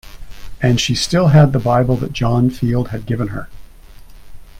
[0.63, 3.47] And she still had the Bible that John Field had given her.